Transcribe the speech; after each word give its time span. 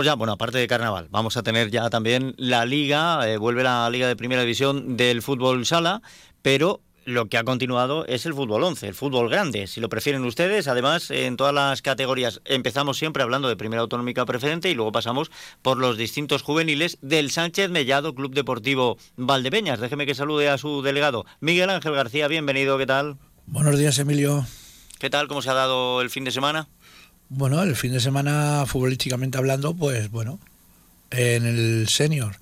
Pues 0.00 0.06
ya, 0.06 0.14
bueno, 0.14 0.32
aparte 0.32 0.56
de 0.56 0.66
carnaval, 0.66 1.08
vamos 1.10 1.36
a 1.36 1.42
tener 1.42 1.70
ya 1.70 1.90
también 1.90 2.34
la 2.38 2.64
liga, 2.64 3.28
eh, 3.28 3.36
vuelve 3.36 3.62
la 3.62 3.90
liga 3.90 4.08
de 4.08 4.16
primera 4.16 4.40
división 4.40 4.96
del 4.96 5.20
fútbol 5.20 5.66
sala, 5.66 6.00
pero 6.40 6.80
lo 7.04 7.26
que 7.26 7.36
ha 7.36 7.44
continuado 7.44 8.06
es 8.06 8.24
el 8.24 8.32
fútbol 8.32 8.64
11, 8.64 8.88
el 8.88 8.94
fútbol 8.94 9.28
grande, 9.28 9.66
si 9.66 9.78
lo 9.78 9.90
prefieren 9.90 10.24
ustedes. 10.24 10.68
Además, 10.68 11.10
en 11.10 11.36
todas 11.36 11.52
las 11.52 11.82
categorías 11.82 12.40
empezamos 12.46 12.96
siempre 12.96 13.22
hablando 13.22 13.50
de 13.50 13.56
primera 13.56 13.82
autonómica 13.82 14.24
preferente 14.24 14.70
y 14.70 14.74
luego 14.74 14.90
pasamos 14.90 15.30
por 15.60 15.76
los 15.76 15.98
distintos 15.98 16.40
juveniles 16.40 16.96
del 17.02 17.30
Sánchez 17.30 17.68
Mellado 17.68 18.14
Club 18.14 18.32
Deportivo 18.32 18.96
Valdepeñas. 19.18 19.80
Déjeme 19.80 20.06
que 20.06 20.14
salude 20.14 20.48
a 20.48 20.56
su 20.56 20.80
delegado, 20.80 21.26
Miguel 21.40 21.68
Ángel 21.68 21.92
García. 21.92 22.26
Bienvenido, 22.26 22.78
¿qué 22.78 22.86
tal? 22.86 23.18
Buenos 23.44 23.78
días, 23.78 23.98
Emilio. 23.98 24.46
¿Qué 24.98 25.10
tal? 25.10 25.28
¿Cómo 25.28 25.42
se 25.42 25.50
ha 25.50 25.54
dado 25.54 26.00
el 26.00 26.08
fin 26.08 26.24
de 26.24 26.30
semana? 26.30 26.68
Bueno, 27.32 27.62
el 27.62 27.76
fin 27.76 27.92
de 27.92 28.00
semana, 28.00 28.64
futbolísticamente 28.66 29.38
hablando, 29.38 29.72
pues 29.72 30.10
bueno, 30.10 30.40
en 31.12 31.46
el 31.46 31.88
senior, 31.88 32.34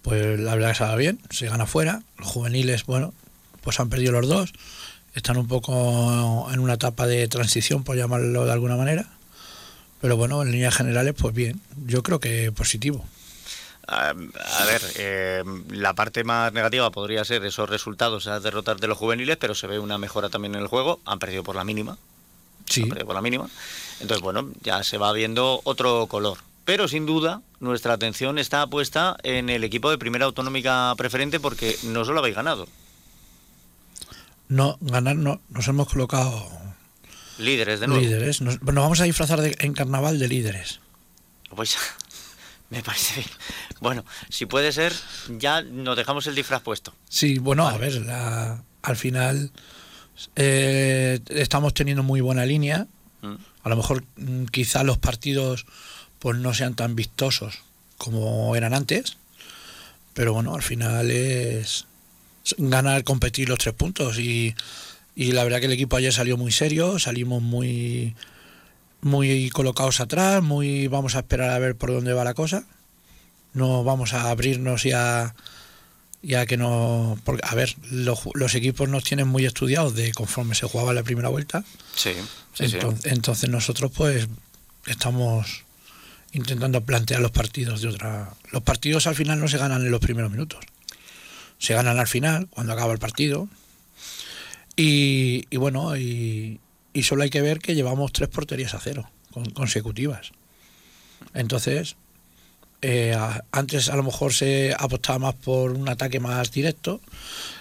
pues 0.00 0.40
la 0.40 0.54
verdad 0.54 0.70
que 0.70 0.78
se 0.78 0.84
va 0.84 0.96
bien, 0.96 1.20
se 1.28 1.48
gana 1.48 1.66
fuera. 1.66 2.02
Los 2.16 2.26
juveniles, 2.26 2.86
bueno, 2.86 3.12
pues 3.60 3.78
han 3.78 3.90
perdido 3.90 4.12
los 4.12 4.26
dos. 4.26 4.54
Están 5.14 5.36
un 5.36 5.46
poco 5.46 6.48
en 6.50 6.60
una 6.60 6.74
etapa 6.74 7.06
de 7.06 7.28
transición, 7.28 7.84
por 7.84 7.94
llamarlo 7.94 8.46
de 8.46 8.52
alguna 8.52 8.76
manera. 8.76 9.06
Pero 10.00 10.16
bueno, 10.16 10.40
en 10.40 10.50
líneas 10.50 10.74
generales, 10.74 11.14
pues 11.16 11.34
bien. 11.34 11.60
Yo 11.84 12.02
creo 12.02 12.18
que 12.18 12.50
positivo. 12.52 13.04
A, 13.86 14.14
ver, 14.14 14.82
eh, 14.96 15.44
la 15.70 15.92
parte 15.92 16.24
más 16.24 16.54
negativa 16.54 16.90
podría 16.90 17.22
ser 17.26 17.44
esos 17.44 17.68
resultados, 17.68 18.24
esas 18.24 18.42
derrotas 18.42 18.80
de 18.80 18.86
los 18.86 18.96
juveniles, 18.96 19.36
pero 19.36 19.54
se 19.54 19.66
ve 19.66 19.78
una 19.78 19.98
mejora 19.98 20.30
también 20.30 20.54
en 20.54 20.62
el 20.62 20.68
juego. 20.68 21.00
Han 21.04 21.18
perdido 21.18 21.44
por 21.44 21.54
la 21.54 21.64
mínima. 21.64 21.98
Sí. 22.64 22.82
Han 22.82 22.88
perdido 22.88 23.06
por 23.06 23.14
la 23.14 23.22
mínima. 23.22 23.48
Entonces, 24.00 24.22
bueno, 24.22 24.50
ya 24.62 24.82
se 24.82 24.98
va 24.98 25.12
viendo 25.12 25.60
otro 25.64 26.06
color. 26.06 26.38
Pero 26.64 26.88
sin 26.88 27.06
duda, 27.06 27.42
nuestra 27.60 27.92
atención 27.92 28.38
está 28.38 28.66
puesta 28.66 29.16
en 29.22 29.48
el 29.50 29.62
equipo 29.64 29.90
de 29.90 29.98
primera 29.98 30.24
autonómica 30.24 30.92
preferente 30.96 31.38
porque 31.38 31.76
no 31.84 32.04
solo 32.04 32.18
habéis 32.18 32.36
ganado. 32.36 32.66
No, 34.48 34.76
ganar 34.80 35.16
no, 35.16 35.40
nos 35.48 35.68
hemos 35.68 35.88
colocado 35.88 36.48
líderes 37.38 37.80
de 37.80 37.86
nuevo. 37.86 38.02
Líderes. 38.02 38.40
Nos, 38.40 38.58
vamos 38.60 39.00
a 39.00 39.04
disfrazar 39.04 39.40
en 39.58 39.72
carnaval 39.74 40.18
de 40.18 40.28
líderes. 40.28 40.80
Pues 41.54 41.76
me 42.70 42.82
parece 42.82 43.20
bien. 43.20 43.30
Bueno, 43.80 44.04
si 44.28 44.46
puede 44.46 44.72
ser, 44.72 44.92
ya 45.28 45.62
nos 45.62 45.96
dejamos 45.96 46.26
el 46.26 46.34
disfraz 46.34 46.62
puesto. 46.62 46.94
Sí, 47.08 47.38
bueno, 47.38 47.68
a 47.68 47.76
ver, 47.76 48.04
al 48.82 48.96
final 48.96 49.52
eh, 50.34 51.20
estamos 51.28 51.74
teniendo 51.74 52.02
muy 52.02 52.20
buena 52.20 52.44
línea. 52.44 52.86
Mm. 53.22 53.34
A 53.62 53.68
lo 53.68 53.76
mejor 53.76 54.04
mm, 54.16 54.46
quizá 54.46 54.82
los 54.84 54.98
partidos 54.98 55.66
pues 56.18 56.38
no 56.38 56.54
sean 56.54 56.74
tan 56.74 56.96
vistosos 56.96 57.58
como 57.98 58.54
eran 58.56 58.74
antes, 58.74 59.16
pero 60.14 60.32
bueno, 60.32 60.54
al 60.54 60.62
final 60.62 61.10
es 61.10 61.86
ganar, 62.58 63.04
competir 63.04 63.48
los 63.48 63.58
tres 63.58 63.74
puntos 63.74 64.18
y, 64.18 64.54
y 65.14 65.32
la 65.32 65.44
verdad 65.44 65.60
que 65.60 65.66
el 65.66 65.72
equipo 65.72 65.96
ayer 65.96 66.12
salió 66.12 66.36
muy 66.36 66.52
serio, 66.52 66.98
salimos 66.98 67.42
muy 67.42 68.14
muy 69.02 69.50
colocados 69.50 70.00
atrás, 70.00 70.42
muy 70.42 70.88
vamos 70.88 71.14
a 71.14 71.20
esperar 71.20 71.50
a 71.50 71.58
ver 71.58 71.76
por 71.76 71.92
dónde 71.92 72.12
va 72.12 72.24
la 72.24 72.34
cosa. 72.34 72.64
No 73.52 73.84
vamos 73.84 74.12
a 74.12 74.30
abrirnos 74.30 74.84
y 74.84 74.92
a, 74.92 75.34
ya 76.22 76.46
que 76.46 76.56
no. 76.56 77.18
Porque, 77.24 77.42
a 77.46 77.54
ver, 77.54 77.74
los, 77.90 78.20
los, 78.34 78.54
equipos 78.54 78.88
nos 78.88 79.04
tienen 79.04 79.28
muy 79.28 79.44
estudiados 79.44 79.94
de 79.94 80.12
conforme 80.12 80.54
se 80.54 80.66
jugaba 80.66 80.92
la 80.92 81.02
primera 81.02 81.28
vuelta. 81.28 81.64
Sí, 81.94 82.12
entonces, 82.58 83.12
entonces, 83.12 83.50
nosotros, 83.50 83.90
pues, 83.94 84.28
estamos 84.86 85.64
intentando 86.32 86.82
plantear 86.82 87.20
los 87.20 87.30
partidos 87.30 87.80
de 87.82 87.88
otra. 87.88 88.34
Los 88.50 88.62
partidos 88.62 89.06
al 89.06 89.14
final 89.14 89.40
no 89.40 89.48
se 89.48 89.58
ganan 89.58 89.82
en 89.82 89.90
los 89.90 90.00
primeros 90.00 90.30
minutos. 90.30 90.60
Se 91.58 91.74
ganan 91.74 91.98
al 91.98 92.06
final, 92.06 92.48
cuando 92.50 92.72
acaba 92.72 92.92
el 92.92 92.98
partido. 92.98 93.48
Y, 94.76 95.46
y 95.50 95.56
bueno, 95.56 95.96
y, 95.96 96.60
y, 96.92 97.02
solo 97.04 97.22
hay 97.22 97.30
que 97.30 97.40
ver 97.40 97.60
que 97.60 97.74
llevamos 97.74 98.12
tres 98.12 98.28
porterías 98.28 98.74
a 98.74 98.80
cero 98.80 99.08
consecutivas. 99.54 100.32
Entonces, 101.34 101.96
eh, 102.82 103.16
antes 103.52 103.88
a 103.88 103.96
lo 103.96 104.02
mejor 104.02 104.32
se 104.32 104.74
apostaba 104.78 105.18
más 105.18 105.34
por 105.34 105.72
un 105.72 105.88
ataque 105.88 106.20
más 106.20 106.50
directo 106.50 107.00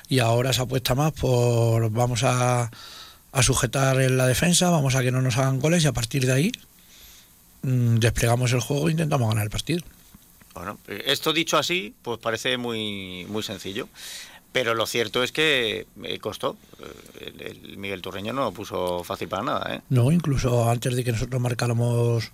y 0.08 0.20
ahora 0.20 0.54
se 0.54 0.62
apuesta 0.62 0.96
más 0.96 1.14
por 1.14 1.90
vamos 1.92 2.24
a, 2.24 2.70
a 3.32 3.44
sujetar 3.44 4.02
en 4.02 4.18
la 4.18 4.28
defensa, 4.28 4.70
vamos 4.70 4.96
a 4.96 5.02
que 5.02 5.12
no 5.12 5.22
nos 5.22 5.38
hagan 5.38 5.60
goles 5.60 5.84
y 5.84 5.88
a 5.88 5.94
partir 5.94 6.26
de 6.26 6.34
ahí 6.34 6.52
mm, 7.64 7.96
desplegamos 7.98 8.52
el 8.54 8.60
juego 8.60 8.88
e 8.88 8.92
intentamos 8.92 9.28
ganar 9.30 9.46
el 9.46 9.50
partido. 9.50 9.84
Bueno, 10.54 10.78
esto 10.88 11.34
dicho 11.34 11.58
así, 11.58 11.94
pues 12.02 12.18
parece 12.20 12.58
muy, 12.58 13.26
muy 13.28 13.44
sencillo. 13.44 13.90
Pero 14.56 14.74
lo 14.74 14.86
cierto 14.86 15.22
es 15.22 15.34
que 15.34 15.86
me 15.98 16.18
costó. 16.18 16.56
El, 17.20 17.78
Miguel 17.78 18.02
Turreño 18.02 18.32
no 18.32 18.46
lo 18.46 18.52
puso 18.54 19.04
fácil 19.04 19.28
para 19.28 19.44
nada. 19.44 19.76
¿eh? 19.76 19.82
No, 19.90 20.14
incluso 20.14 20.70
antes 20.70 20.96
de 20.96 21.04
que 21.04 21.12
nosotros 21.12 21.42
marcáramos 21.42 22.32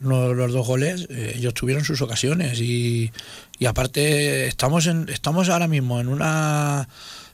los 0.00 0.52
dos 0.52 0.66
goles, 0.66 1.06
eh, 1.10 1.34
ellos 1.36 1.54
tuvieron 1.54 1.84
sus 1.84 2.02
ocasiones 2.02 2.60
y, 2.60 3.12
y, 3.58 3.66
aparte 3.66 4.46
estamos 4.46 4.86
en, 4.86 5.08
estamos 5.08 5.48
ahora 5.48 5.68
mismo 5.68 6.00
en 6.00 6.08
una 6.08 6.88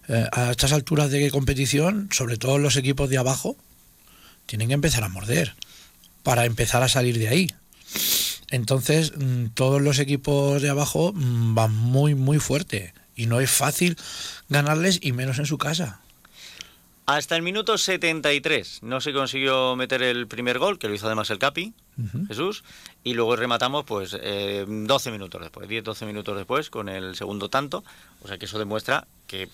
eh, 0.08 0.26
a 0.32 0.50
estas 0.50 0.72
alturas 0.72 1.10
de 1.10 1.30
competición, 1.30 2.08
sobre 2.12 2.36
todo 2.36 2.58
los 2.58 2.76
equipos 2.76 3.08
de 3.08 3.18
abajo, 3.18 3.56
tienen 4.46 4.68
que 4.68 4.74
empezar 4.74 5.04
a 5.04 5.08
morder 5.08 5.54
para 6.22 6.44
empezar 6.44 6.82
a 6.82 6.88
salir 6.88 7.18
de 7.18 7.28
ahí. 7.28 7.48
Entonces, 8.50 9.12
mm, 9.16 9.46
todos 9.54 9.80
los 9.80 9.98
equipos 9.98 10.60
de 10.60 10.70
abajo 10.70 11.12
mm, 11.14 11.54
van 11.54 11.74
muy, 11.74 12.14
muy 12.14 12.38
fuerte 12.38 12.94
y 13.14 13.26
no 13.26 13.40
es 13.40 13.50
fácil 13.50 13.96
ganarles 14.48 14.98
y 15.02 15.12
menos 15.12 15.38
en 15.38 15.46
su 15.46 15.56
casa. 15.56 16.00
Hasta 17.06 17.36
el 17.36 17.42
minuto 17.42 17.78
73 17.78 18.80
no 18.82 19.00
se 19.00 19.12
consiguió 19.12 19.74
meter 19.76 20.02
el 20.02 20.26
primer 20.28 20.58
gol, 20.58 20.78
que 20.78 20.88
lo 20.88 20.94
hizo 20.94 21.06
además 21.06 21.30
el 21.30 21.38
Capi, 21.38 21.74
Jesús, 22.28 22.64
y 23.04 23.14
luego 23.14 23.36
rematamos 23.36 23.84
pues 23.84 24.16
eh, 24.20 24.64
12 24.66 25.10
minutos 25.10 25.40
después, 25.40 25.68
10-12 25.68 26.06
minutos 26.06 26.36
después 26.36 26.70
con 26.70 26.88
el 26.88 27.14
segundo 27.16 27.48
tanto, 27.48 27.84
o 28.22 28.28
sea 28.28 28.38
que 28.38 28.46
eso 28.46 28.58
demuestra 28.58 29.06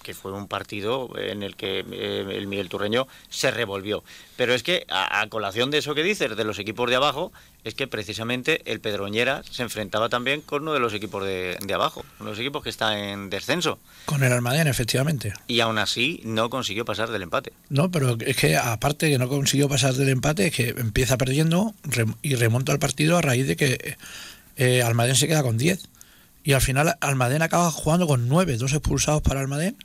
que, 0.03 0.15
fue 0.15 0.33
un 0.33 0.49
partido 0.49 1.11
en 1.17 1.43
el 1.43 1.55
que 1.55 1.85
eh, 1.91 2.27
el 2.31 2.47
Miguel 2.47 2.69
Turreño 2.69 3.07
se 3.29 3.51
revolvió. 3.51 4.03
Pero 4.37 4.55
es 4.55 4.63
que 4.63 4.85
a, 4.89 5.25
colación 5.29 5.71
de 5.71 5.79
eso 5.79 5.95
que 5.95 6.03
dices, 6.03 6.37
de 6.37 6.45
los 6.45 6.59
equipos 6.59 6.91
de 6.91 6.97
abajo, 6.97 7.33
es 7.65 7.75
que 7.75 7.87
precisamente 7.87 8.63
el 8.71 8.81
Pedroñera 8.81 9.43
se 9.51 9.63
enfrentaba 9.63 10.09
también 10.09 10.41
con 10.41 10.63
uno 10.63 10.73
de 10.73 10.81
los 10.81 10.95
equipos 10.95 11.25
de, 11.25 11.59
de, 11.65 11.75
abajo, 11.75 12.05
uno 12.19 12.31
de 12.31 12.33
los 12.33 12.41
equipos 12.41 12.63
que 12.63 12.71
está 12.71 12.99
en 12.99 13.31
descenso. 13.31 13.79
Con 14.05 14.23
el 14.23 14.33
Almadén, 14.33 14.67
efectivamente. 14.67 15.35
Y 15.47 15.61
aún 15.61 15.79
así 15.79 16.21
no 16.25 16.51
consiguió 16.51 16.85
pasar 16.85 17.11
del 17.11 17.23
empate. 17.23 17.53
No, 17.69 17.91
pero 17.91 18.17
es 18.21 18.37
que 18.37 18.57
aparte 18.57 19.11
que 19.11 19.19
no 19.19 19.29
consiguió 19.29 19.69
pasar 19.69 19.95
del 19.95 20.09
empate, 20.09 20.47
es 20.47 20.55
que 20.55 20.69
empieza 20.71 21.19
perdiendo 21.19 21.75
y 22.23 22.35
remonta 22.39 22.73
el 22.73 22.79
partido 22.79 23.17
a 23.17 23.23
raíz 23.23 23.47
de 23.47 23.57
que 23.57 23.97
eh, 24.57 24.83
Almadén 24.83 25.17
se 25.17 25.29
queda 25.29 25.43
con 25.43 25.59
10. 25.59 25.89
Y 26.45 26.53
al 26.53 26.61
final 26.61 26.97
Almadén 27.01 27.43
acaba 27.43 27.71
jugando 27.71 28.07
con 28.07 28.29
9, 28.29 28.57
dos 28.57 28.73
expulsados 28.73 29.23
para 29.23 29.41
Almadén. 29.41 29.77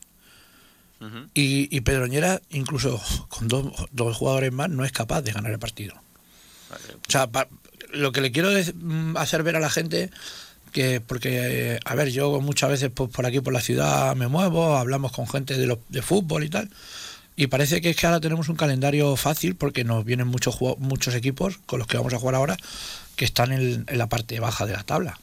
y, 1.33 1.81
Pedroñera, 1.81 2.41
incluso 2.49 3.01
con 3.27 3.49
dos, 3.49 3.65
dos, 3.91 4.15
jugadores 4.15 4.53
más, 4.53 4.69
no 4.69 4.85
es 4.85 4.93
capaz 4.93 5.21
de 5.21 5.33
ganar 5.33 5.51
el 5.51 5.59
partido. 5.59 5.95
O 7.07 7.11
sea, 7.11 7.29
lo 7.91 8.11
que 8.11 8.21
le 8.21 8.31
quiero 8.31 8.49
mm, 8.51 9.17
hacer 9.17 9.43
ver 9.43 9.57
a 9.57 9.59
la 9.59 9.69
gente 9.69 10.09
que 10.71 11.01
porque 11.01 11.79
a 11.85 11.95
ver 11.95 12.09
yo 12.09 12.41
muchas 12.41 12.69
veces 12.69 12.91
pues, 12.93 13.09
por 13.11 13.25
aquí 13.25 13.41
por 13.41 13.53
la 13.53 13.61
ciudad 13.61 14.15
me 14.15 14.27
muevo 14.27 14.75
hablamos 14.75 15.11
con 15.11 15.27
gente 15.27 15.55
de, 15.55 15.77
de 15.89 16.01
fútbol 16.01 16.43
y 16.43 16.49
tal 16.49 16.67
y 17.35 17.47
parece 17.47 17.81
que 17.81 17.89
es 17.89 17.95
que 17.95 18.05
ahora 18.05 18.19
tenemos 18.19 18.49
un 18.49 18.55
calendario 18.55 19.15
fácil 19.15 19.55
porque 19.55 19.83
nos 19.83 20.05
vienen 20.05 20.27
muchos 20.27 20.57
muchos 20.77 21.15
equipos 21.15 21.57
con 21.65 21.79
los 21.79 21.87
que 21.87 21.97
vamos 21.97 22.13
a 22.13 22.19
jugar 22.19 22.35
ahora 22.35 22.57
que 23.15 23.25
están 23.25 23.51
en, 23.51 23.85
la 23.91 24.07
parte 24.07 24.39
baja 24.39 24.65
de 24.65 24.73
la 24.73 24.83
tabla. 24.83 25.19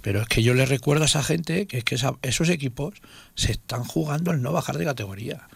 Pero 0.00 0.20
es 0.20 0.28
que 0.28 0.42
yo 0.42 0.54
le 0.54 0.66
recuerdo 0.66 1.04
a 1.04 1.06
esa 1.06 1.22
gente 1.22 1.66
que 1.66 1.78
es 1.78 1.84
que 1.84 1.96
esos 2.22 2.48
equipos 2.48 2.94
se 3.36 3.52
están 3.52 3.84
jugando 3.84 4.32
el 4.32 4.42
no 4.42 4.52
bajar 4.52 4.76
de 4.78 4.84
categoría. 4.84 5.46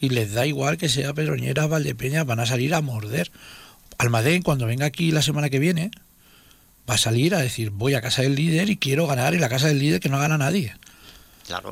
Y 0.00 0.10
les 0.10 0.32
da 0.32 0.46
igual 0.46 0.76
que 0.76 0.88
sea 0.88 1.12
Pedroñera, 1.12 1.66
Valdepeña, 1.66 2.22
van 2.22 2.38
a 2.38 2.46
salir 2.46 2.74
a 2.74 2.80
morder. 2.80 3.32
Almadén, 3.98 4.42
cuando 4.42 4.66
venga 4.66 4.86
aquí 4.86 5.10
la 5.10 5.22
semana 5.22 5.50
que 5.50 5.58
viene, 5.58 5.90
va 6.88 6.94
a 6.94 6.98
salir 6.98 7.34
a 7.34 7.40
decir, 7.40 7.70
voy 7.70 7.94
a 7.94 8.00
casa 8.00 8.22
del 8.22 8.36
líder 8.36 8.70
y 8.70 8.76
quiero 8.76 9.08
ganar 9.08 9.34
en 9.34 9.40
la 9.40 9.48
casa 9.48 9.66
del 9.66 9.80
líder 9.80 9.98
que 9.98 10.08
no 10.08 10.20
gana 10.20 10.38
nadie. 10.38 10.76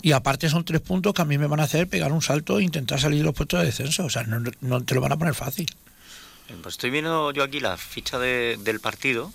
Y 0.02 0.12
aparte 0.12 0.48
son 0.48 0.64
tres 0.64 0.80
puntos 0.80 1.14
que 1.14 1.22
a 1.22 1.24
mí 1.24 1.38
me 1.38 1.46
van 1.46 1.60
a 1.60 1.64
hacer 1.64 1.88
pegar 1.88 2.12
un 2.12 2.22
salto 2.22 2.58
e 2.58 2.62
intentar 2.62 3.00
salir 3.00 3.18
de 3.18 3.24
los 3.24 3.34
puestos 3.34 3.60
de 3.60 3.66
descenso. 3.66 4.04
O 4.04 4.10
sea, 4.10 4.24
no, 4.24 4.82
te 4.82 4.94
lo 4.94 5.00
van 5.00 5.12
a 5.12 5.16
poner 5.16 5.34
fácil. 5.34 5.66
Pues 6.62 6.74
estoy 6.74 6.90
viendo 6.90 7.32
yo 7.32 7.42
aquí 7.42 7.60
la 7.60 7.76
ficha 7.76 8.18
del 8.18 8.80
partido. 8.80 9.32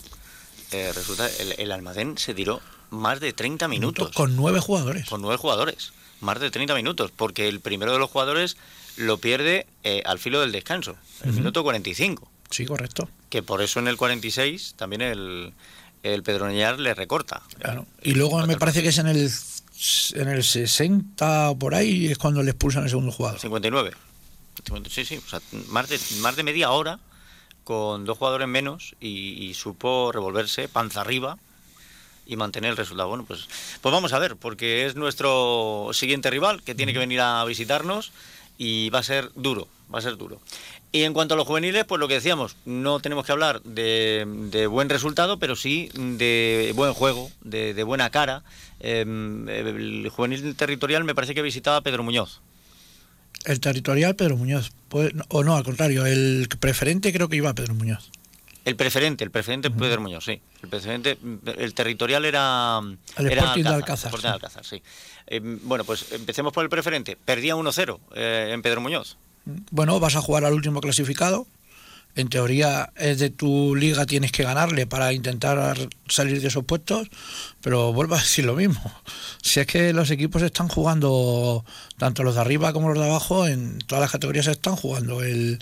Eh, 0.71 0.91
resulta 0.95 1.27
el, 1.39 1.55
el 1.57 1.71
Almadén 1.71 2.17
se 2.17 2.33
tiró 2.33 2.61
más 2.89 3.19
de 3.19 3.33
30 3.33 3.67
minutos. 3.67 4.11
Con 4.13 4.35
nueve 4.35 4.59
jugadores. 4.59 5.07
Con 5.07 5.21
nueve 5.21 5.37
jugadores. 5.37 5.91
Más 6.21 6.39
de 6.39 6.51
30 6.51 6.75
minutos. 6.75 7.11
Porque 7.15 7.47
el 7.47 7.59
primero 7.59 7.91
de 7.91 7.99
los 7.99 8.09
jugadores 8.09 8.57
lo 8.97 9.17
pierde 9.17 9.65
eh, 9.83 10.03
al 10.05 10.19
filo 10.19 10.39
del 10.41 10.51
descanso. 10.51 10.95
El 11.23 11.33
minuto 11.33 11.63
45. 11.63 12.29
Sí, 12.49 12.65
correcto. 12.65 13.09
Que 13.29 13.41
por 13.41 13.61
eso 13.61 13.79
en 13.79 13.87
el 13.87 13.97
46 13.97 14.75
también 14.77 15.01
el, 15.01 15.53
el 16.03 16.23
Pedroñar 16.23 16.79
le 16.79 16.93
recorta. 16.93 17.41
Claro. 17.59 17.85
Y 18.03 18.13
luego 18.13 18.45
me 18.45 18.57
parece 18.57 18.83
que 18.83 18.89
es 18.89 18.97
en 18.97 19.07
el 19.07 19.29
en 20.13 20.27
el 20.27 20.43
60 20.43 21.49
o 21.49 21.59
por 21.59 21.75
ahí 21.75 22.07
es 22.07 22.17
cuando 22.17 22.43
le 22.43 22.51
expulsan 22.51 22.83
al 22.83 22.89
segundo 22.89 23.11
jugador. 23.11 23.39
59. 23.39 23.91
Sí, 24.89 25.05
sí, 25.05 25.17
o 25.17 25.29
sea, 25.29 25.41
más 25.69 25.89
de, 25.89 25.99
más 26.19 26.35
de 26.35 26.43
media 26.43 26.71
hora 26.71 26.99
con 27.63 28.05
dos 28.05 28.17
jugadores 28.17 28.47
menos 28.47 28.95
y, 28.99 29.53
supo 29.53 30.11
revolverse 30.11 30.67
panza 30.67 31.01
arriba 31.01 31.37
y 32.25 32.35
mantener 32.35 32.71
el 32.71 32.77
resultado. 32.77 33.09
Bueno, 33.09 33.25
pues, 33.25 33.47
pues 33.81 33.93
vamos 33.93 34.13
a 34.13 34.19
ver, 34.19 34.35
porque 34.35 34.85
es 34.85 34.95
nuestro 34.95 35.89
siguiente 35.93 36.29
rival 36.29 36.63
que 36.63 36.75
tiene 36.75 36.93
que 36.93 36.99
venir 36.99 37.21
a 37.21 37.43
visitarnos 37.45 38.11
y 38.63 38.91
va 38.91 38.99
a 38.99 39.03
ser 39.03 39.31
duro, 39.33 39.67
va 39.91 39.97
a 39.97 40.01
ser 40.03 40.17
duro. 40.17 40.39
Y 40.91 41.01
en 41.01 41.13
cuanto 41.13 41.33
a 41.33 41.37
los 41.37 41.47
juveniles, 41.47 41.83
pues 41.85 41.97
lo 41.97 42.07
que 42.07 42.13
decíamos, 42.13 42.55
no 42.63 42.99
tenemos 42.99 43.25
que 43.25 43.31
hablar 43.31 43.59
de, 43.63 44.67
buen 44.69 44.87
resultado, 44.87 45.39
pero 45.39 45.55
sí 45.55 45.89
de 45.95 46.71
buen 46.75 46.93
juego, 46.93 47.31
de, 47.41 47.81
buena 47.81 48.11
cara. 48.11 48.43
Em, 48.79 49.49
el 49.49 50.09
juvenil 50.09 50.55
territorial 50.55 51.03
me 51.05 51.15
parece 51.15 51.33
que 51.33 51.41
visitaba 51.41 51.81
Pedro 51.81 52.03
Muñoz. 52.03 52.41
El 53.45 53.59
territorial 53.59 54.15
Pedro 54.15 54.37
Muñoz, 54.37 54.71
pues, 54.89 55.11
o 55.29 55.43
no, 55.43 55.55
al 55.55 55.63
contrario, 55.63 56.05
el 56.05 56.47
preferente 56.59 57.11
creo 57.11 57.29
que 57.29 57.37
iba 57.37 57.49
a 57.49 57.55
Pedro 57.55 57.73
Muñoz. 57.73 58.11
El 58.63 58.75
preferente, 58.75 59.23
el 59.23 59.31
preferente 59.31 59.71
Pedro 59.71 60.01
Muñoz, 60.01 60.25
sí. 60.25 60.39
El 60.61 60.69
preferente, 60.69 61.17
el 61.57 61.73
territorial 61.73 62.25
era. 62.25 62.79
El 63.17 63.27
Sporting 63.27 63.63
de 63.63 63.69
Alcázar. 63.69 64.11
sí. 64.19 64.27
Alcázar, 64.27 64.65
sí. 64.65 64.83
Em, 65.27 65.59
bueno, 65.63 65.83
pues 65.83 66.11
empecemos 66.11 66.53
por 66.53 66.63
el 66.63 66.69
preferente. 66.69 67.17
Perdía 67.17 67.55
1-0 67.55 67.99
eh, 68.13 68.51
en 68.53 68.61
Pedro 68.61 68.81
Muñoz 68.81 69.17
bueno, 69.45 69.99
vas 69.99 70.15
a 70.15 70.21
jugar 70.21 70.45
al 70.45 70.53
último 70.53 70.81
clasificado. 70.81 71.47
En 72.13 72.27
teoría 72.27 72.91
es 72.97 73.19
de 73.19 73.29
tu 73.29 73.73
liga 73.73 74.05
tienes 74.05 74.33
que 74.33 74.43
ganarle 74.43 74.85
para 74.85 75.13
intentar 75.13 75.77
salir 76.09 76.41
de 76.41 76.49
esos 76.49 76.65
puestos, 76.65 77.07
pero 77.61 77.93
vuelvo 77.93 78.15
a 78.15 78.19
decir 78.19 78.43
lo 78.43 78.55
mismo. 78.55 78.81
Si 79.41 79.61
es 79.61 79.67
que 79.67 79.93
los 79.93 80.11
equipos 80.11 80.41
están 80.41 80.67
jugando, 80.67 81.63
tanto 81.97 82.23
los 82.23 82.35
de 82.35 82.41
arriba 82.41 82.73
como 82.73 82.89
los 82.89 82.99
de 82.99 83.09
abajo, 83.09 83.47
en 83.47 83.79
todas 83.79 84.01
las 84.01 84.11
categorías 84.11 84.47
están 84.47 84.75
jugando 84.75 85.23
el, 85.23 85.59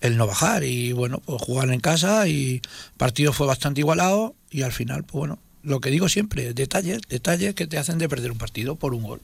el 0.00 0.16
no 0.16 0.26
bajar 0.26 0.64
y 0.64 0.92
bueno, 0.92 1.20
pues 1.24 1.42
jugar 1.42 1.70
en 1.70 1.80
casa 1.80 2.28
y 2.28 2.56
el 2.56 2.62
partido 2.96 3.32
fue 3.32 3.46
bastante 3.46 3.80
igualado 3.80 4.34
y 4.50 4.62
al 4.62 4.72
final, 4.72 5.04
pues 5.04 5.18
bueno, 5.18 5.38
lo 5.62 5.80
que 5.80 5.90
digo 5.90 6.08
siempre, 6.08 6.54
detalles, 6.54 7.00
detalles 7.08 7.54
que 7.54 7.66
te 7.66 7.78
hacen 7.78 7.98
de 7.98 8.08
perder 8.08 8.32
un 8.32 8.38
partido 8.38 8.76
por 8.76 8.94
un 8.94 9.02
gol. 9.02 9.20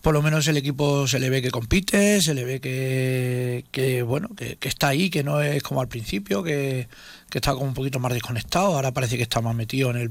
Por 0.00 0.14
lo 0.14 0.22
menos 0.22 0.46
el 0.48 0.56
equipo 0.56 1.06
se 1.06 1.18
le 1.18 1.28
ve 1.28 1.42
que 1.42 1.50
compite, 1.50 2.22
se 2.22 2.34
le 2.34 2.44
ve 2.44 2.60
que, 2.60 4.02
bueno, 4.02 4.30
que, 4.36 4.56
está 4.62 4.88
ahí, 4.88 5.10
que 5.10 5.22
no 5.22 5.42
es 5.42 5.62
como 5.62 5.80
al 5.80 5.88
principio, 5.88 6.42
que, 6.42 6.88
está 7.32 7.52
como 7.52 7.66
un 7.66 7.74
poquito 7.74 7.98
más 7.98 8.12
desconectado, 8.12 8.74
ahora 8.74 8.92
parece 8.92 9.16
que 9.16 9.22
está 9.22 9.40
más 9.40 9.54
metido 9.54 9.90
en 9.90 9.96
el 9.96 10.10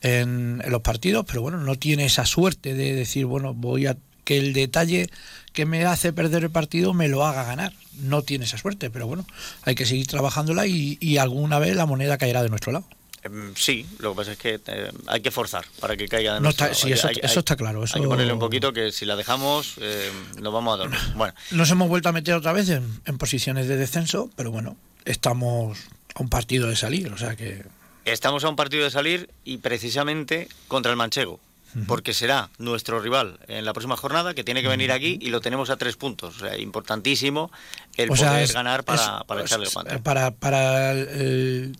en, 0.00 0.62
los 0.68 0.82
partidos, 0.82 1.24
pero 1.26 1.42
bueno, 1.42 1.58
no 1.58 1.76
tiene 1.76 2.04
esa 2.04 2.24
suerte 2.24 2.74
de 2.74 2.94
decir, 2.94 3.26
bueno, 3.26 3.54
voy 3.54 3.86
a 3.86 3.96
que 4.28 4.36
el 4.36 4.52
detalle 4.52 5.08
que 5.54 5.64
me 5.64 5.84
hace 5.86 6.12
perder 6.12 6.44
el 6.44 6.50
partido 6.50 6.92
me 6.92 7.08
lo 7.08 7.24
haga 7.24 7.44
ganar. 7.44 7.72
No 7.94 8.20
tiene 8.22 8.44
esa 8.44 8.58
suerte, 8.58 8.90
pero 8.90 9.06
bueno, 9.06 9.26
hay 9.62 9.74
que 9.74 9.86
seguir 9.86 10.06
trabajándola 10.06 10.66
y 10.66 11.16
alguna 11.16 11.58
vez 11.58 11.74
la 11.74 11.86
moneda 11.86 12.18
caerá 12.18 12.42
de 12.42 12.50
nuestro 12.50 12.72
lado. 12.72 12.86
Em, 13.22 13.54
sí, 13.56 13.86
lo 13.98 14.12
que 14.12 14.16
pasa 14.16 14.32
es 14.32 14.38
que 14.38 14.60
eh, 14.66 14.92
hay 15.06 15.20
que 15.20 15.30
forzar 15.30 15.64
para 15.80 15.96
que 15.96 16.08
caiga 16.08 16.34
de 16.34 16.40
no 16.40 16.52
Sí, 16.52 16.92
eso, 16.92 17.08
está 17.40 17.56
claro. 17.56 17.82
Eso... 17.84 17.96
Hay 17.96 18.02
que 18.02 18.08
ponerle 18.08 18.32
un 18.32 18.38
poquito 18.38 18.72
que 18.72 18.92
si 18.92 19.04
la 19.06 19.16
dejamos 19.16 19.74
eh, 19.80 20.10
nos 20.40 20.52
vamos 20.52 20.74
a 20.74 20.76
dormir. 20.78 21.00
Bueno. 21.16 21.34
Nos 21.50 21.70
hemos 21.70 21.88
vuelto 21.88 22.08
a 22.08 22.12
meter 22.12 22.34
otra 22.34 22.52
vez 22.52 22.68
en, 22.68 23.18
posiciones 23.18 23.66
de 23.66 23.76
descenso, 23.76 24.30
pero 24.36 24.50
bueno, 24.50 24.76
estamos 25.04 25.78
a 26.14 26.22
un 26.22 26.28
partido 26.28 26.68
de 26.68 26.76
salir, 26.76 27.12
o 27.12 27.18
sea 27.18 27.34
que... 27.36 27.64
Estamos 28.04 28.44
a 28.44 28.48
un 28.48 28.56
partido 28.56 28.84
de 28.84 28.90
salir 28.90 29.28
y 29.44 29.58
precisamente 29.58 30.48
contra 30.68 30.90
el 30.90 30.96
Manchego, 30.96 31.40
porque 31.86 32.14
será 32.14 32.50
nuestro 32.58 33.00
rival 33.00 33.38
en 33.46 33.64
la 33.64 33.72
próxima 33.72 33.96
jornada 33.96 34.34
que 34.34 34.44
tiene 34.44 34.62
que 34.62 34.68
venir 34.68 34.90
aquí 34.90 35.18
y 35.20 35.30
lo 35.30 35.40
tenemos 35.40 35.70
a 35.70 35.76
tres 35.76 35.96
puntos. 35.96 36.36
O 36.36 36.40
sea, 36.40 36.58
importantísimo 36.58 37.50
el 37.96 38.08
poder 38.08 38.52
ganar 38.52 38.84
para, 38.84 39.24
para 39.24 39.42
echarle 39.42 39.66
el 39.66 39.72
guante. 39.72 39.98
Para, 39.98 40.30
para 40.30 40.92
el 40.92 41.76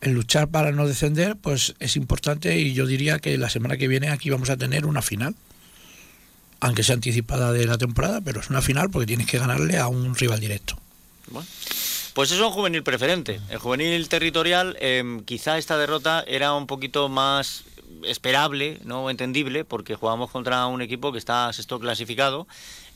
el 0.00 0.12
luchar 0.12 0.48
para 0.48 0.72
no 0.72 0.86
descender, 0.86 1.36
pues 1.36 1.74
es 1.78 1.96
importante 1.96 2.58
y 2.58 2.72
yo 2.72 2.86
diría 2.86 3.18
que 3.18 3.36
la 3.36 3.50
semana 3.50 3.76
que 3.76 3.88
viene 3.88 4.08
aquí 4.08 4.30
vamos 4.30 4.50
a 4.50 4.56
tener 4.56 4.86
una 4.86 5.02
final. 5.02 5.34
Aunque 6.60 6.82
sea 6.82 6.94
anticipada 6.94 7.52
de 7.52 7.66
la 7.66 7.78
temporada, 7.78 8.20
pero 8.20 8.40
es 8.40 8.50
una 8.50 8.60
final 8.60 8.90
porque 8.90 9.06
tienes 9.06 9.26
que 9.26 9.38
ganarle 9.38 9.78
a 9.78 9.88
un 9.88 10.14
rival 10.14 10.40
directo. 10.40 10.78
Bueno, 11.30 11.48
pues 12.14 12.30
eso 12.30 12.42
es 12.42 12.46
un 12.48 12.52
juvenil 12.52 12.82
preferente. 12.82 13.40
El 13.50 13.58
juvenil 13.58 14.08
territorial, 14.08 14.76
em, 14.80 15.22
quizá 15.24 15.58
esta 15.58 15.76
derrota 15.78 16.24
era 16.26 16.54
un 16.54 16.66
poquito 16.66 17.08
más 17.08 17.64
esperable, 18.04 18.78
no 18.84 19.10
entendible, 19.10 19.64
porque 19.64 19.94
jugamos 19.94 20.30
contra 20.30 20.66
un 20.66 20.82
equipo 20.82 21.12
que 21.12 21.18
está 21.18 21.52
sexto 21.52 21.78
clasificado 21.78 22.46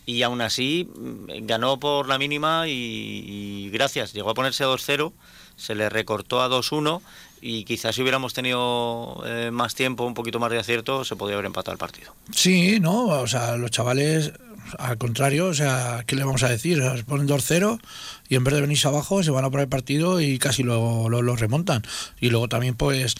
y 0.06 0.22
aún 0.22 0.40
así 0.40 0.88
mm, 0.94 1.46
ganó 1.46 1.78
por 1.78 2.08
la 2.08 2.19
mínima 2.19 2.64
y, 2.69 3.70
gracias, 3.72 4.12
llegó 4.12 4.31
a 4.31 4.34
ponerse 4.34 4.64
2-0 4.64 5.12
se 5.56 5.75
le 5.75 5.88
recortó 5.88 6.43
a 6.43 6.49
2-1 6.49 7.00
y 7.40 7.64
quizás 7.64 7.94
si 7.94 8.02
hubiéramos 8.02 8.32
tenido 8.32 9.22
eh, 9.26 9.50
más 9.52 9.75
tiempo, 9.75 10.05
un 10.05 10.14
poquito 10.14 10.38
más 10.38 10.50
de 10.50 10.58
acierto, 10.58 11.05
se 11.05 11.14
podría 11.14 11.37
haber 11.37 11.46
empatado 11.46 11.72
el 11.72 11.78
partido. 11.78 12.14
Sí, 12.32 12.81
no, 12.81 13.06
o 13.06 13.26
sea, 13.26 13.56
los 13.56 13.70
chavales, 13.70 14.32
al 14.78 14.99
contrario, 14.99 15.46
o 15.46 15.55
sea, 15.55 16.05
¿qué 16.06 16.16
le 16.16 16.25
vamos 16.25 16.43
a 16.43 16.49
decir? 16.49 16.82
se 16.96 17.05
ponen 17.05 17.28
2-0 17.28 17.81
y 18.28 18.37
en 18.37 18.44
vez 18.44 18.55
de 18.55 18.61
venirse 18.61 18.88
abajo 18.88 19.22
se 19.22 19.31
van 19.31 19.44
a 19.44 19.50
por 19.50 19.61
el 19.61 19.69
partido 19.69 20.20
y 20.20 20.38
casi 20.38 20.62
lo, 20.62 21.08
lo, 21.08 21.37
remontan. 21.37 21.82
Y 22.20 22.31
luego 22.31 22.49
también, 22.49 22.75
pues, 22.75 23.14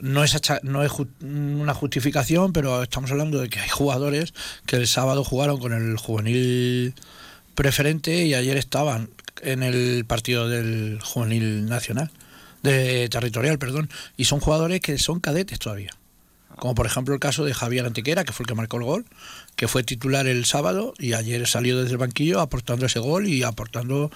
no 0.00 0.24
es, 0.24 0.36
no 0.62 0.82
es 0.82 0.92
una 1.22 1.74
justificación, 1.74 2.52
pero 2.52 2.82
estamos 2.82 3.10
hablando 3.10 3.40
de 3.40 3.48
que 3.48 3.60
hay 3.60 3.68
jugadores 3.68 4.34
que 4.66 4.76
el 4.76 4.86
sábado 4.86 5.24
jugaron 5.24 5.58
con 5.58 5.72
el 5.72 5.96
juvenil 5.96 6.94
preferente 7.54 8.24
y 8.24 8.34
ayer 8.34 8.56
estaban 8.56 9.10
en 9.42 9.62
el 9.62 10.04
partido 10.06 10.48
del 10.48 11.00
juvenil 11.02 11.66
nacional, 11.66 12.10
de 12.62 13.08
territorial, 13.08 13.58
perdón, 13.58 13.90
y 14.16 14.24
son 14.24 14.40
jugadores 14.40 14.80
que 14.80 14.98
son 14.98 15.20
cadetes 15.20 15.58
todavía. 15.58 15.90
Como 16.56 16.74
por 16.74 16.86
ejemplo 16.86 17.14
el 17.14 17.20
caso 17.20 17.44
de 17.44 17.54
Javier 17.54 17.86
Antequera, 17.86 18.24
que 18.24 18.32
fue 18.32 18.44
el 18.44 18.48
que 18.48 18.54
marcó 18.54 18.76
el 18.78 18.84
gol, 18.84 19.04
que 19.56 19.68
fue 19.68 19.82
titular 19.82 20.26
el 20.26 20.44
sábado 20.44 20.94
y 20.98 21.14
ayer 21.14 21.46
salió 21.46 21.78
desde 21.78 21.92
el 21.92 21.98
banquillo 21.98 22.40
aportando 22.40 22.86
ese 22.86 22.98
gol 22.98 23.26
y 23.26 23.42
aportando 23.42 24.10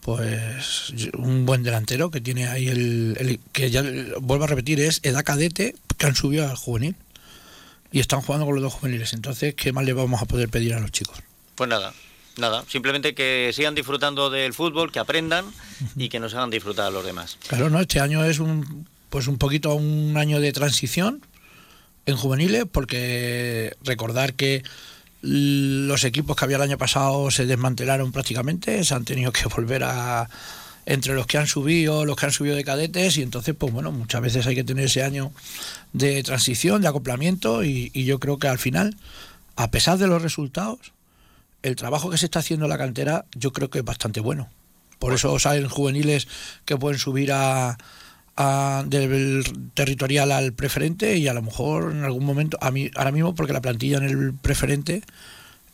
pues 0.00 0.92
un 1.14 1.44
buen 1.44 1.62
delantero 1.62 2.10
que 2.10 2.20
tiene 2.20 2.48
ahí 2.48 2.68
el, 2.68 3.40
que 3.52 3.70
ya 3.70 3.82
vuelvo 4.20 4.44
a 4.44 4.46
repetir 4.46 4.80
es 4.80 5.00
edad 5.02 5.24
cadete 5.24 5.74
que 5.98 6.06
han 6.06 6.14
subido 6.14 6.48
al 6.48 6.56
juvenil. 6.56 6.96
Y 7.92 7.98
están 7.98 8.20
jugando 8.20 8.46
con 8.46 8.54
los 8.54 8.62
dos 8.62 8.74
juveniles. 8.74 9.12
Entonces 9.14 9.54
qué 9.54 9.72
más 9.72 9.84
le 9.84 9.92
vamos 9.92 10.22
a 10.22 10.24
poder 10.24 10.48
pedir 10.48 10.74
a 10.74 10.80
los 10.80 10.92
chicos 10.92 11.18
pues 11.60 11.68
nada 11.68 11.92
Nada, 12.38 12.64
simplemente 12.68 13.14
que 13.14 13.50
sigan 13.52 13.74
disfrutando 13.74 14.30
del 14.30 14.54
fútbol, 14.54 14.90
que 14.90 14.98
aprendan 14.98 15.44
y 15.94 16.08
que 16.08 16.18
nos 16.18 16.32
hagan 16.32 16.48
disfrutar 16.48 16.86
a 16.86 16.90
los 16.90 17.04
demás. 17.04 17.36
Claro, 17.48 17.68
no, 17.68 17.80
este 17.80 18.00
año 18.00 18.24
es 18.24 18.38
un 18.38 18.86
pues 19.10 19.26
un 19.26 19.36
poquito 19.36 19.74
un 19.74 20.16
año 20.16 20.40
de 20.40 20.52
transición 20.52 21.20
en 22.10 22.16
juveniles 22.16 22.64
porque 22.70 23.76
recordar 23.84 24.34
que 24.34 24.62
los 25.22 26.04
equipos 26.04 26.36
que 26.36 26.44
había 26.44 26.56
el 26.56 26.62
año 26.62 26.78
pasado 26.78 27.30
se 27.30 27.46
desmantelaron 27.46 28.12
prácticamente, 28.12 28.84
se 28.84 28.94
han 28.94 29.04
tenido 29.04 29.32
que 29.32 29.46
volver 29.48 29.84
a 29.84 30.28
entre 30.86 31.14
los 31.14 31.26
que 31.26 31.38
han 31.38 31.46
subido, 31.46 32.04
los 32.04 32.16
que 32.16 32.26
han 32.26 32.32
subido 32.32 32.56
de 32.56 32.64
cadetes 32.64 33.16
y 33.18 33.22
entonces 33.22 33.54
pues 33.56 33.72
bueno, 33.72 33.92
muchas 33.92 34.22
veces 34.22 34.46
hay 34.46 34.54
que 34.54 34.64
tener 34.64 34.86
ese 34.86 35.02
año 35.02 35.30
de 35.92 36.22
transición, 36.22 36.82
de 36.82 36.88
acoplamiento 36.88 37.64
y, 37.64 37.90
y 37.92 38.04
yo 38.04 38.18
creo 38.18 38.38
que 38.38 38.48
al 38.48 38.58
final, 38.58 38.96
a 39.56 39.70
pesar 39.70 39.98
de 39.98 40.06
los 40.06 40.22
resultados, 40.22 40.92
el 41.62 41.76
trabajo 41.76 42.10
que 42.10 42.18
se 42.18 42.26
está 42.26 42.38
haciendo 42.38 42.66
en 42.66 42.70
la 42.70 42.78
cantera 42.78 43.26
yo 43.34 43.52
creo 43.52 43.70
que 43.70 43.80
es 43.80 43.84
bastante 43.84 44.20
bueno. 44.20 44.48
Por 44.98 45.14
eso 45.14 45.38
salen 45.38 45.68
juveniles 45.68 46.28
que 46.64 46.76
pueden 46.76 46.98
subir 46.98 47.32
a, 47.32 47.78
del 48.86 49.44
territorial 49.74 50.32
al 50.32 50.52
preferente 50.52 51.16
y 51.16 51.28
a 51.28 51.34
lo 51.34 51.42
mejor 51.42 51.92
en 51.92 52.04
algún 52.04 52.24
momento, 52.24 52.58
a 52.60 52.70
mí, 52.70 52.90
ahora 52.94 53.12
mismo 53.12 53.34
porque 53.34 53.52
la 53.52 53.60
plantilla 53.60 53.98
en 53.98 54.04
el 54.04 54.34
preferente 54.34 55.02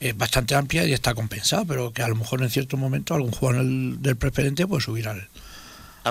es 0.00 0.16
bastante 0.16 0.54
amplia 0.54 0.84
y 0.84 0.92
está 0.92 1.14
compensada, 1.14 1.64
pero 1.64 1.92
que 1.92 2.02
a 2.02 2.08
lo 2.08 2.16
mejor 2.16 2.42
en 2.42 2.50
cierto 2.50 2.76
momento 2.76 3.14
algún 3.14 3.32
jugador 3.32 3.64
del 3.64 4.16
preferente 4.16 4.66
puede 4.66 4.82
subir 4.82 5.08
al, 5.08 5.28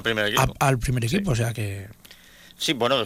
primer 0.03 0.27
equipo. 0.27 0.53
al 0.59 0.79
primer 0.79 1.05
equipo, 1.05 1.31
o 1.31 1.35
sea 1.35 1.53
que... 1.53 1.87
Sí, 2.57 2.71
bueno, 2.71 3.05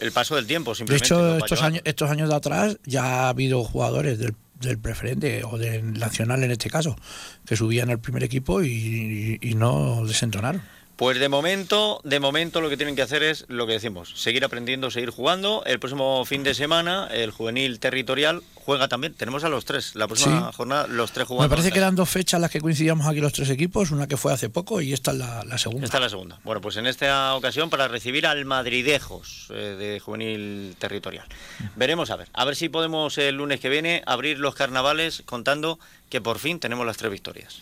el 0.00 0.12
paso 0.12 0.34
del 0.34 0.46
tiempo 0.46 0.74
simplemente. 0.74 1.14
De 1.14 1.14
hecho, 1.14 1.36
estos 1.38 1.62
años, 1.62 1.82
estos 1.84 2.10
años 2.10 2.28
de 2.28 2.34
atrás 2.34 2.78
ya 2.84 3.04
ha 3.04 3.28
habido 3.28 3.62
jugadores 3.62 4.18
del 4.18 4.34
del 4.62 4.78
preferente 4.78 5.44
o 5.44 5.58
del 5.58 5.98
nacional 5.98 6.42
en 6.42 6.50
este 6.50 6.70
caso, 6.70 6.96
que 7.44 7.56
subían 7.56 7.90
al 7.90 7.98
primer 7.98 8.24
equipo 8.24 8.62
y, 8.62 9.38
no 9.56 10.06
desentonaron. 10.06 10.62
Pues 11.02 11.18
de 11.18 11.28
momento, 11.28 12.00
de 12.04 12.20
momento 12.20 12.60
lo 12.60 12.70
que 12.70 12.76
tienen 12.76 12.94
que 12.94 13.02
hacer 13.02 13.24
es 13.24 13.44
lo 13.48 13.66
que 13.66 13.72
decimos, 13.72 14.12
seguir 14.14 14.44
aprendiendo, 14.44 14.88
seguir 14.88 15.10
jugando. 15.10 15.64
El 15.66 15.80
próximo 15.80 16.24
fin 16.24 16.44
de 16.44 16.54
semana, 16.54 17.08
el 17.10 17.32
juvenil 17.32 17.80
territorial 17.80 18.40
juega 18.54 18.86
también. 18.86 19.12
Tenemos 19.12 19.42
a 19.42 19.48
los 19.48 19.64
tres, 19.64 19.96
la 19.96 20.06
próxima 20.06 20.52
jornada, 20.52 20.86
los 20.86 21.10
tres 21.10 21.26
jugando. 21.26 21.48
Me 21.48 21.56
parece 21.56 21.72
que 21.72 21.78
eran 21.80 21.96
dos 21.96 22.08
fechas 22.08 22.40
las 22.40 22.52
que 22.52 22.60
coincidíamos 22.60 23.04
aquí 23.08 23.18
los 23.18 23.32
tres 23.32 23.50
equipos, 23.50 23.90
una 23.90 24.06
que 24.06 24.16
fue 24.16 24.32
hace 24.32 24.48
poco 24.48 24.80
y 24.80 24.92
esta 24.92 25.10
es 25.10 25.16
la, 25.18 25.58
segunda. 25.58 25.86
Esta 25.86 25.96
es 25.96 26.02
la 26.02 26.08
segunda. 26.08 26.38
Bueno, 26.44 26.60
pues 26.60 26.76
en 26.76 26.86
esta 26.86 27.34
ocasión 27.34 27.68
para 27.68 27.88
recibir 27.88 28.24
al 28.24 28.44
Madridejos 28.44 29.48
eh, 29.50 29.54
de 29.76 29.98
juvenil 29.98 30.76
territorial. 30.78 31.26
Veremos 31.74 32.12
a 32.12 32.16
ver, 32.16 32.28
a 32.32 32.44
ver 32.44 32.54
si 32.54 32.68
podemos 32.68 33.18
el 33.18 33.34
lunes 33.34 33.58
que 33.58 33.70
viene 33.70 34.04
abrir 34.06 34.38
los 34.38 34.54
carnavales 34.54 35.24
contando 35.26 35.80
que 36.08 36.20
por 36.20 36.38
fin 36.38 36.60
tenemos 36.60 36.86
las 36.86 36.96
tres 36.96 37.10
victorias. 37.10 37.58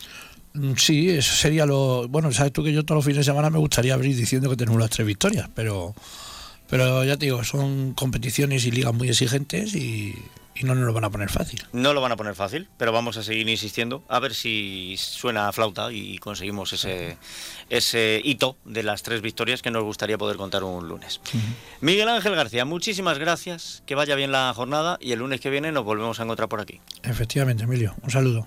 Mm, 0.54 0.74
sí, 0.76 1.10
eso 1.10 1.34
sería 1.34 1.66
lo. 1.66 2.08
Bueno, 2.08 2.32
sabes 2.32 2.52
tú 2.52 2.64
que 2.64 2.72
yo 2.72 2.84
todos 2.84 2.96
los 2.98 3.04
fines 3.04 3.18
de 3.18 3.24
semana 3.24 3.50
me 3.50 3.58
gustaría 3.58 3.94
abrir 3.94 4.16
diciendo 4.16 4.50
que 4.50 4.56
tenemos 4.56 4.80
las 4.80 4.90
tres 4.90 5.06
victorias, 5.06 5.48
pero, 5.54 5.94
pero 6.68 7.04
ya 7.04 7.16
te 7.16 7.26
digo, 7.26 7.44
son 7.44 7.94
competiciones 7.94 8.64
y 8.66 8.70
ligas 8.70 8.92
muy 8.92 9.08
exigentes 9.08 9.74
y, 9.74 10.16
no 10.62 10.74
nos 10.74 10.84
lo 10.84 10.92
van 10.92 11.04
a 11.04 11.10
poner 11.10 11.30
fácil. 11.30 11.64
No 11.72 11.94
lo 11.94 12.02
van 12.02 12.12
a 12.12 12.16
poner 12.16 12.34
fácil, 12.34 12.68
pero 12.76 12.92
vamos 12.92 13.16
a 13.16 13.22
seguir 13.22 13.48
insistiendo 13.48 14.04
a 14.08 14.18
ver 14.18 14.34
si 14.34 14.94
suena 14.98 15.48
a 15.48 15.52
flauta 15.52 15.90
y 15.90 16.18
conseguimos 16.18 16.74
ese, 16.74 17.16
ese 17.70 18.20
hito 18.22 18.58
de 18.66 18.82
las 18.82 19.02
tres 19.02 19.22
victorias 19.22 19.62
que 19.62 19.70
nos 19.70 19.84
gustaría 19.84 20.18
poder 20.18 20.36
contar 20.36 20.62
un 20.62 20.86
lunes. 20.86 21.22
Miguel 21.80 22.10
Ángel 22.10 22.34
García, 22.34 22.66
muchísimas 22.66 23.18
gracias, 23.18 23.82
que 23.86 23.94
vaya 23.94 24.14
bien 24.16 24.32
la 24.32 24.52
jornada 24.54 24.98
y 25.00 25.12
el 25.12 25.20
lunes 25.20 25.40
que 25.40 25.48
viene 25.48 25.72
nos 25.72 25.84
volvemos 25.84 26.20
a 26.20 26.24
encontrar 26.24 26.50
por 26.50 26.60
aquí. 26.60 26.78
Efectivamente, 27.04 27.64
Emilio, 27.64 27.94
un 28.02 28.10
saludo. 28.10 28.46